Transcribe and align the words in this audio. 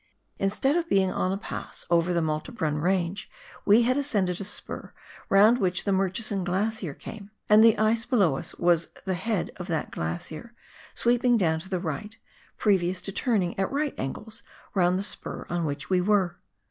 Instead 0.39 0.75
of 0.75 0.89
being 0.89 1.11
on 1.11 1.31
a 1.31 1.37
pass 1.37 1.85
over 1.91 2.11
the 2.11 2.23
Malte 2.23 2.51
Brun 2.51 2.77
Range, 2.79 3.29
we 3.65 3.83
had 3.83 3.97
ascended 3.97 4.41
a 4.41 4.43
spur 4.43 4.93
round 5.29 5.59
which 5.59 5.83
the 5.83 5.91
Murchison 5.91 6.43
Glacier 6.43 6.95
came. 6.95 7.29
And 7.47 7.63
the 7.63 7.77
ice 7.77 8.03
below 8.07 8.35
us 8.37 8.55
was 8.55 8.91
the 9.05 9.13
head 9.13 9.51
of 9.57 9.67
that 9.67 9.91
glacier, 9.91 10.55
sweeping 10.95 11.37
down 11.37 11.59
to 11.59 11.69
the 11.69 11.79
right, 11.79 12.17
previous 12.57 12.99
to 13.03 13.11
turning 13.11 13.53
at 13.59 13.71
right 13.71 13.93
angles 13.99 14.41
round 14.73 14.97
the 14.97 15.03
spur 15.03 15.45
on 15.51 15.65
which 15.65 15.91
we 15.91 16.01
were. 16.01 16.35